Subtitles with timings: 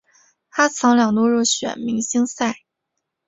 [0.49, 2.61] 他曾两度入选明星赛。